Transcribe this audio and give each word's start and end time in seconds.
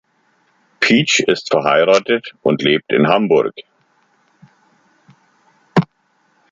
Paech 0.79 1.19
ist 1.27 1.51
verheiratet 1.51 2.33
und 2.41 2.63
lebt 2.63 2.91
in 2.91 3.07
Hamburg. 3.07 3.53